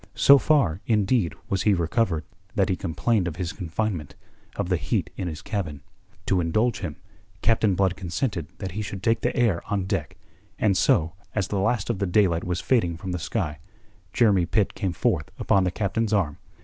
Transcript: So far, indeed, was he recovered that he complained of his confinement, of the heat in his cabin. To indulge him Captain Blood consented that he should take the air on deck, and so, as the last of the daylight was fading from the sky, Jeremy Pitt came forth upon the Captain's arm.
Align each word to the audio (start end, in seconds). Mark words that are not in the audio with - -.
So 0.15 0.39
far, 0.39 0.81
indeed, 0.87 1.35
was 1.47 1.61
he 1.61 1.75
recovered 1.75 2.23
that 2.55 2.69
he 2.69 2.75
complained 2.75 3.27
of 3.27 3.35
his 3.35 3.53
confinement, 3.53 4.15
of 4.55 4.67
the 4.67 4.77
heat 4.77 5.11
in 5.15 5.27
his 5.27 5.43
cabin. 5.43 5.83
To 6.25 6.41
indulge 6.41 6.79
him 6.79 6.95
Captain 7.43 7.75
Blood 7.75 7.95
consented 7.95 8.47
that 8.57 8.71
he 8.71 8.81
should 8.81 9.03
take 9.03 9.21
the 9.21 9.35
air 9.37 9.61
on 9.69 9.85
deck, 9.85 10.17
and 10.57 10.75
so, 10.75 11.13
as 11.35 11.49
the 11.49 11.59
last 11.59 11.91
of 11.91 11.99
the 11.99 12.07
daylight 12.07 12.43
was 12.43 12.61
fading 12.61 12.97
from 12.97 13.11
the 13.11 13.19
sky, 13.19 13.59
Jeremy 14.11 14.47
Pitt 14.47 14.73
came 14.73 14.93
forth 14.93 15.29
upon 15.37 15.65
the 15.65 15.69
Captain's 15.71 16.13
arm. 16.13 16.39